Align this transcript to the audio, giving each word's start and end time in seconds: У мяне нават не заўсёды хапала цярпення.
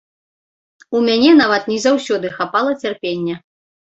У 0.99 1.01
мяне 1.07 1.31
нават 1.41 1.69
не 1.73 1.77
заўсёды 1.85 2.27
хапала 2.39 2.71
цярпення. 2.87 3.35